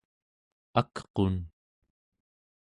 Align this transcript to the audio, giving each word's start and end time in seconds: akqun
akqun 0.81 1.35